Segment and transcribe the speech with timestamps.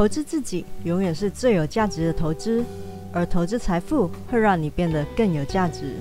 [0.00, 2.64] 投资自己永远是最有价值的投资，
[3.12, 5.94] 而投资财富会让你变得更有价值。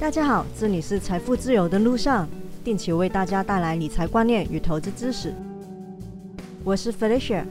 [0.00, 2.26] 大家好，这里是财富自由的路上，
[2.64, 5.34] 定期为大家带来理财观念与投资知识。
[6.64, 7.44] 我是 Felicia。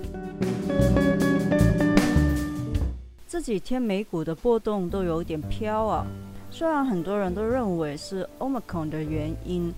[3.27, 6.07] 这几天美股的波动都有点飘啊，
[6.50, 9.71] 虽然很多人都认为是 Omicron 的原因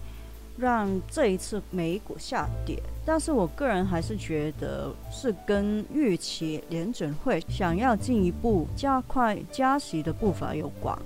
[0.57, 10.97] 让这一次美股下跌，但是我个人还是觉得是跟预期联准会想要进一步加快加息的步伐有关。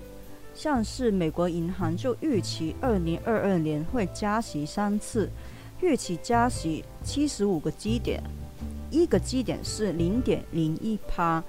[0.53, 5.29] 像是美国银行就预期二零二二年会加息三次，
[5.81, 8.21] 预期加息七十五个基点，
[8.89, 11.43] 一个基点是零点零一趴。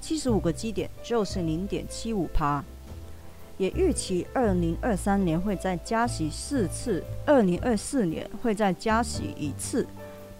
[0.00, 2.62] 七十五个基点就是零点七五趴，
[3.56, 9.86] 也预期二零二三年会再加息四次，二零二四年会再加息一次。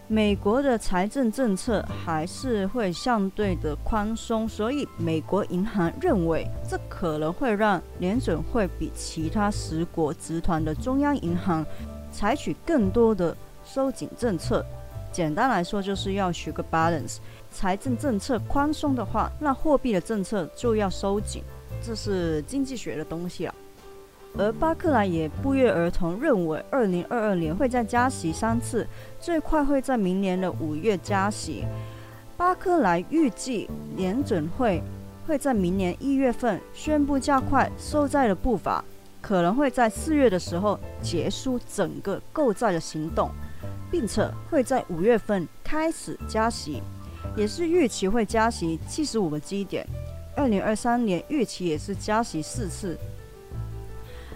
[0.06, 11.64] 美国的财政政策还是会相对的宽松，所以美国银行认为这可能会让联准会比其他十国集团的中央银行
[12.12, 13.34] 采取更多的
[13.64, 14.64] 收紧政策。
[15.10, 17.16] 简单来说，就是要取个 balance。
[17.50, 21.42] 财政政策宽松的话，那货币的政策就要收紧，
[21.84, 23.54] 这是经济学的东西啊。
[24.36, 28.86] 而巴克莱也不约而同认为，二零二二年会再加息三次，
[29.20, 31.64] 最快会在明年的五月加息。
[32.36, 34.82] 巴克莱预计联准会
[35.26, 38.84] 会在明年一月份宣布加快收债的步伐，
[39.20, 43.30] 可能会在四月的时候结束整个购债的行动。
[43.90, 46.82] 并且会在五月份开始加息，
[47.36, 49.86] 也是预期会加息七十五个基点。
[50.36, 52.98] 二零二三年预期也是加息四次。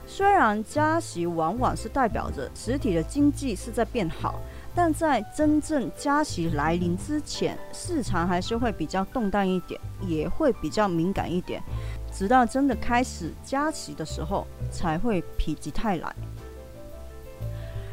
[0.06, 4.40] 虽然加息往往是代表着实体的经济是在变好，
[4.74, 11.62] 但在真正加息来临之前，市场还是会比较动荡一点，也会比较敏感一点，
[12.10, 16.14] 直到真的开始加息的时候，才会否极泰来。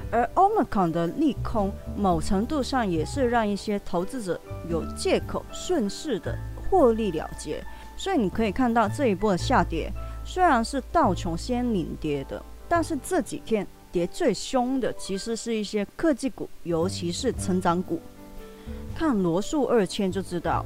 [0.10, 4.40] 而 Omicron 的利空，某程度上也是让一些投资者
[4.70, 6.34] 有借口顺势的
[6.70, 7.62] 获利了结。
[7.98, 9.92] 所以你可以看到这一波的下跌，
[10.24, 18.02] 虽然是道琼先领跌的，但是这几天跌最凶的其实是一些科技股，尤其是成长股。
[18.96, 20.66] 看罗素二千就知道。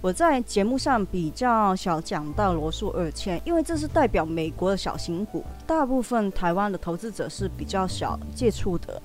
[0.00, 9.02] 我在节目上比较少讲到罗素二千，因为这是代表美国的小型股，大部分台湾的投资者是比较少接触的。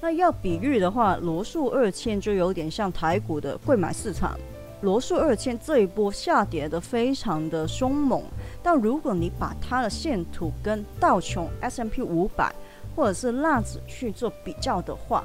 [0.00, 4.34] 那要比喻的话，罗素二千就有点像台股的贵买市场。
[4.82, 8.22] 罗素二千这一波下跌的非常的凶猛，
[8.62, 12.52] 但如果你把它的线图跟道琼 S M P 五百
[12.94, 15.24] 或者是纳指去做比较的话，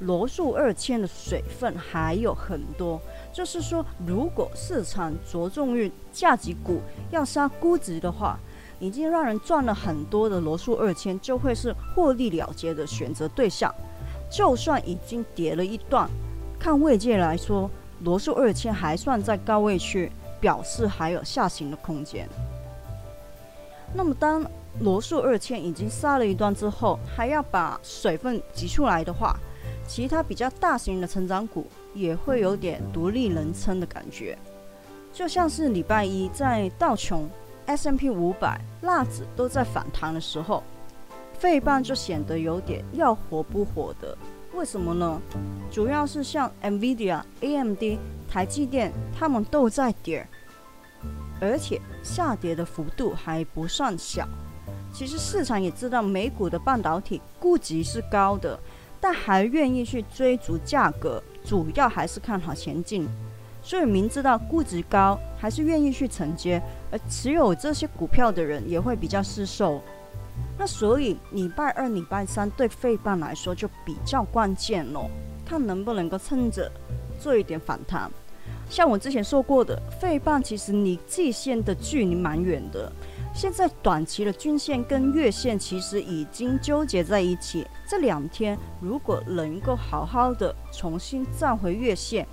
[0.00, 3.00] 罗素二千的水分还有很多。
[3.32, 6.80] 就是说，如果市场着重于价值股
[7.10, 8.38] 要杀估值的话，
[8.78, 13.74] 已经让人赚了很多的罗素二千就会是获利了结的选择对象。
[14.30, 16.08] 就算已经跌了一段，
[16.58, 17.70] 看位阶来说，
[18.00, 20.10] 罗素二千还算在高位区，
[20.40, 22.28] 表示还有下行的空间。
[23.94, 24.44] 那么，当
[24.80, 29.36] 罗素二千已经杀了一段之后，还要把水分挤出来的话，
[29.86, 31.66] 其他比较大型的成长股。
[31.94, 34.38] 也会有点独立人称的感觉，
[35.12, 37.28] 就像是礼拜一在道琼、
[37.66, 40.62] S M P 五百、辣子都在反弹的时候，
[41.32, 44.16] 费半就显得有点要活不活的。
[44.58, 45.22] 为什么呢？
[45.70, 47.96] 主要是像 Nvidia、A M D、
[48.28, 50.26] 台积电，他们都在跌，
[51.40, 54.26] 而且下跌的幅度还不算小。
[54.92, 58.58] 其实市场也知道美股的半导体估值是高的，
[59.00, 61.22] 但还愿意去追逐价格。
[61.44, 63.08] 主要还是看好前景，
[63.62, 66.60] 所以明知道估值高，还是愿意去承接。
[66.90, 69.80] 而持有这些股票的人也会比较失手。
[70.58, 75.08] 那所以礼拜二、礼拜三对费半来说就比较关键咯，
[75.46, 76.70] 看能不能够趁着
[77.20, 78.10] 做一点反弹。
[78.68, 82.92] 像我之前说过的，费半其实离季线的距离蛮远的。
[83.34, 87.64] 现在短期的均线跟月线其实已经纠结在一起。
[87.88, 92.26] 这两天如果能够好好的重新站回月线，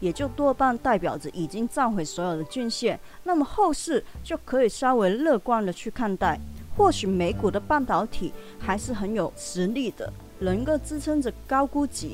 [0.00, 2.98] 也就多半代表着已经站回所有的均线。
[3.24, 6.38] 那么后市就可以稍微乐观的去看待。
[6.80, 12.08] 或许美股的半导体还是很有实力的，能够支撑着高估值。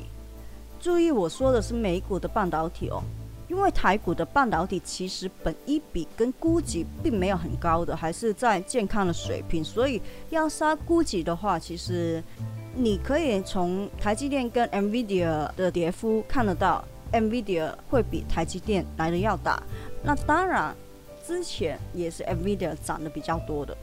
[0.77, 3.01] 注意我说的是美股的半导体哦。
[3.47, 12.21] 因为台股的半导体其实本一比跟估值并没有很高的，还是在健康的水平，所以要杀估值的话，其实
[12.75, 16.83] 你可以从台积电跟 NVIDIA 的跌幅看得到
[17.13, 19.63] ，NVIDIA 会比台积电来的要大。
[20.03, 20.75] 那当然，
[21.25, 23.75] 之前也是 NVIDIA 涨得比较多的。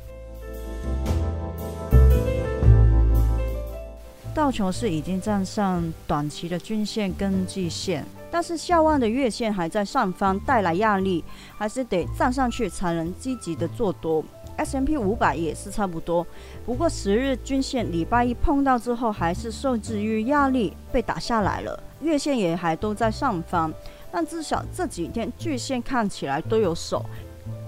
[4.35, 11.23] 道琼斯已经站上短期的均线跟季线，但是下望的月线还在上方带来压力，
[11.57, 14.25] 还是得站上去才能积极的做多。
[14.57, 16.27] S M P 五百也是差不多，
[16.67, 23.73] 不过十日均线礼拜一碰到之后，还是受制于压力被打下来了，月线也还都在上方，
[24.11, 27.05] 但至少这几天巨线看起来都有守，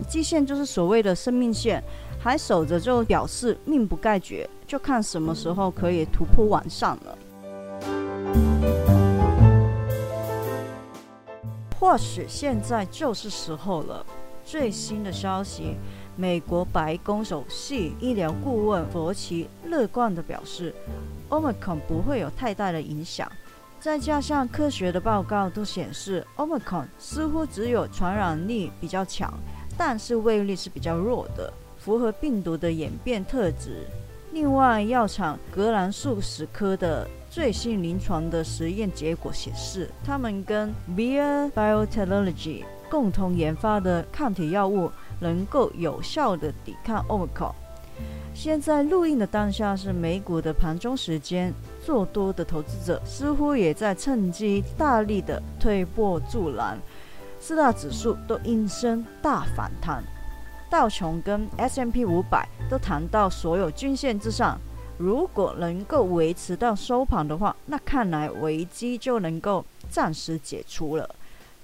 [0.08, 1.80] 季线就是所谓的生命线。
[2.18, 7.18] 还守着就表示命不盖绝，就看什么时候可以突破往上了。
[11.78, 14.04] 或许现在就是时候了。
[14.44, 15.76] 最新的消息，
[16.16, 20.72] 美国白宫首席医疗顾问佛奇乐观地表示
[21.28, 23.30] ，Omicron 不会有太大的影响。
[23.80, 29.32] 再加上科学的报告都显示，Omicron 似乎只有传染力比较强，
[29.76, 31.52] 但是威力是比较弱的。
[31.76, 33.86] 符合病毒的演变特质。
[34.36, 47.54] 另外，药厂格兰素史科的最新临床的实验结果显示，他们跟 Vir Biotechnology 共同研发的抗体药物能够有效的抵抗 Omicron。
[48.34, 51.50] 现在录音的当下是美股的盘中时间，
[51.82, 56.78] 做多的投资者似乎也在趁机大力的推波助澜，
[57.40, 60.04] 四大指数都应声大反弹。
[60.76, 64.60] 道琼跟 S M P 五百都谈到所有均线之上，
[64.98, 71.08] 如果能够维持到收盘的话，那看来危机就能够暂时解除了。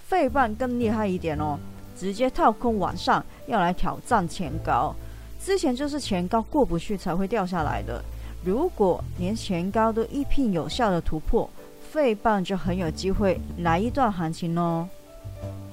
[0.06, 1.58] 费半更厉害一点哦，
[1.94, 4.94] 直接套空往上，要来挑战前高。
[5.38, 8.02] 之前就是前高过不去才会掉下来的，
[8.42, 11.50] 如果连前高都一拼有效的突破，
[11.90, 14.88] 费半就很有机会来一段行情哦。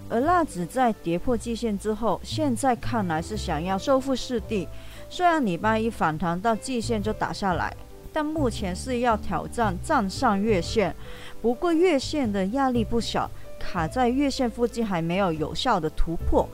[0.09, 4.67] 而辣子在跌破季线之后，现在看来是想要收复失地。
[5.07, 7.75] 虽然礼拜一反弹到季线就打下来，
[8.11, 10.95] 但目前是要挑战站上月线。
[11.41, 13.29] 不过月线的压力不小，
[13.59, 16.47] 卡在月线附近还没有有效的突破，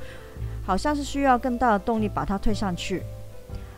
[0.65, 3.01] 好像是需要更大的动力把它推上去。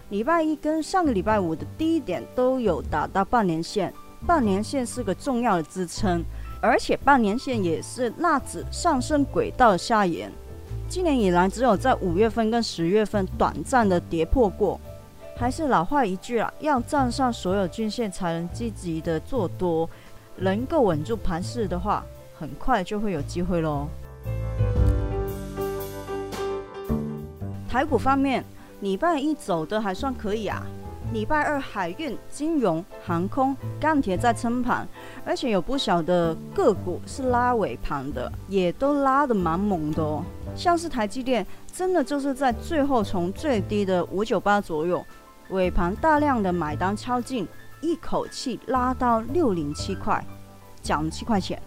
[0.10, 3.94] 礼拜一跟上个礼拜五的低点都有打到半年线，
[4.26, 6.24] 半年线是个重要的支撑。
[6.62, 10.32] 而且半年线也是纳指上升轨道下沿，
[10.90, 14.80] 今年以来只有在五月份跟十月份短暂的跌破过。
[15.36, 19.88] 还是老话一句啦，要站上所有均线才能积极的做多，
[20.38, 22.04] 能够稳住盘势的话，
[22.40, 23.88] 很快就会有机会喽。
[27.70, 28.44] 台股方面，
[28.80, 30.66] 礼拜一走的还算可以啊。
[31.14, 34.88] 礼拜二，海运、金融、航空、钢铁在撑盘，
[35.26, 40.24] 而且有不少的个股是拉尾盘的，也都拉得蛮猛的哦。
[40.56, 45.04] 像是台积电，真的就是在最后从最低的五九八左右，
[45.50, 47.48] 尾盘大量的买单敲进，
[47.82, 50.24] 一口气拉到六零七块，
[50.82, 51.62] 涨七块钱。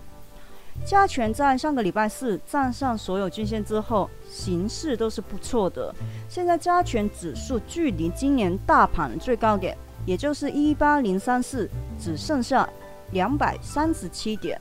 [0.85, 5.95] 加权在上个礼拜四站上所有均线之后，形势都是不错的。
[6.29, 11.69] 现在加权指数距离今年大盘最高点，也就是一八零三四，
[11.99, 12.69] 只剩下
[13.13, 14.61] 两百三十七点。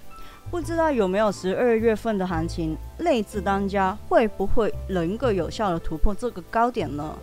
[0.51, 7.15] 不知道有没有十二月份的行情，内资当家会不会能够有效的突破这个高点呢？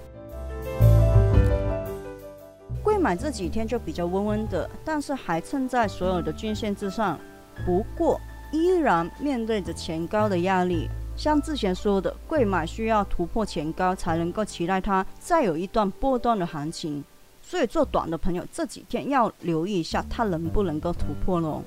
[2.83, 7.19] 贵买这几天就比较温温的，但是还撑在所有的均线之上。
[7.65, 8.21] 不过，
[8.53, 17.03] 依然面对着前高的压力，像之前说的，贵买需要突破前高才能够期待它再有一段波段的行情，
[17.43, 21.63] 所以做短的朋友这几天要留意一下它能不能够突破喽。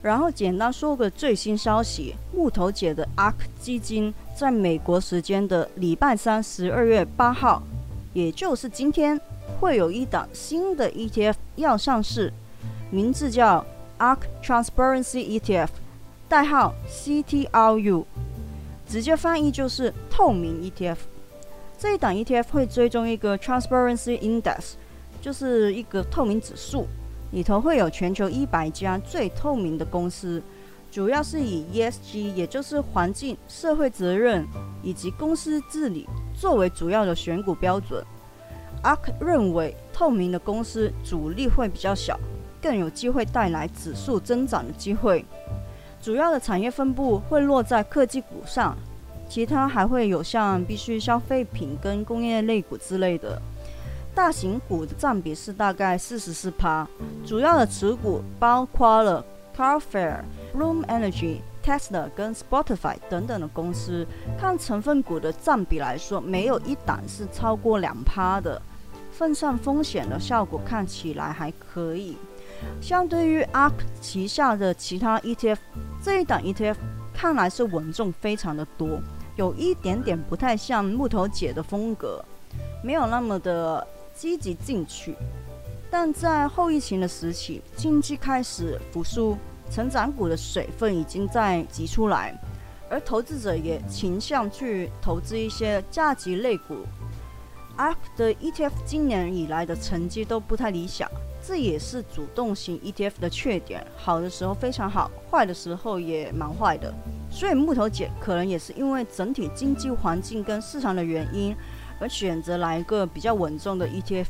[0.00, 7.62] 然后简单说个最新消息，木头姐的 ARK 基金在美国时间的礼拜三十二月八号，
[8.14, 9.20] 也就是今天，
[9.60, 12.32] 会有一档新的 ETF 要上市。
[12.90, 13.64] 名字叫
[13.98, 15.68] ARK Transparency ETF，
[16.26, 18.04] 代号 CTRU，
[18.88, 20.96] 直接翻译就是透明 ETF。
[21.78, 24.72] 这一档 ETF 会追踪一个 Transparency Index，
[25.20, 26.86] 就是一个透明指数，
[27.32, 30.42] 里头会有全球一百家最透明的公司，
[30.90, 34.46] 主要是以 ESG，也就是环境、社会责任
[34.82, 38.02] 以及公司治理作为主要的选股标准。
[38.82, 42.18] ARK 认为透明的公司阻力会比较小。
[42.60, 45.24] 更有机会带来指数增长的机会。
[46.00, 48.76] 主要的产业分布会落在科技股上，
[49.28, 53.40] 其他还会有像必需消费品跟工业类股之类的。
[54.14, 56.86] 大型股的占比是大概四十四趴，
[57.24, 59.24] 主要的持股包括了
[59.56, 60.22] Carfair、
[60.52, 64.06] Bloom Energy、Tesla 跟 Spotify 等等的公司。
[64.38, 68.60] 看成分股的占比来说，没有一档是超过两趴的，
[69.12, 72.16] 分散风险的效果看起来还可以。
[72.80, 75.58] 相对于 ARK 旗下的其他 ETF，
[76.02, 76.76] 这一档 ETF
[77.12, 79.00] 看来是稳重非常的多，
[79.36, 82.24] 有一点点不太像木头姐的风格，
[82.82, 85.14] 没有那么的积极进取。
[85.90, 89.36] 但在后疫情的时期，经济开始复苏，
[89.70, 92.38] 成长股的水分已经在挤出来，
[92.90, 96.84] 而投资者也倾向去投资一些价值类股。
[97.78, 101.10] ARK 的 ETF 今年以来的成绩都不太理想。
[101.48, 106.92] 这也是主动型 ETF 的缺点，好的时候非常好，坏的时候也蛮坏的。
[107.30, 111.56] 所以木头姐可能也是因为整体经济环境跟市场的原因，
[111.98, 114.26] 而选择来一个比较稳重的 ETF，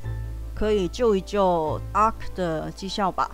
[0.55, 3.29] 可以救一救 ARK 的绩效吧。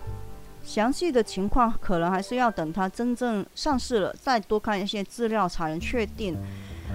[0.63, 6.35] 详细的情况可能还是要等它真正上市了，再多看一些资料才能确定。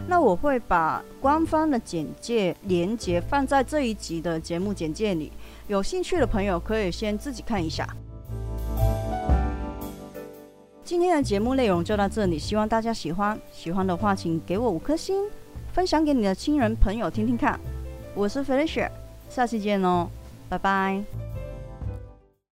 [0.08, 5.30] 那我会把官方的简介连接放在这一集的节目简介里。
[5.68, 7.86] 有兴趣的朋友可以先自己看一下。
[10.82, 13.38] 今天的节目内容就到这里，希望大家喜欢。
[13.52, 15.22] 喜欢的话，请给我五颗星，
[15.72, 17.60] 分享给你的亲人朋友听听看。
[18.12, 18.90] 我是 Felicia，
[19.28, 20.08] 下期见哦，
[20.48, 21.29] 拜拜。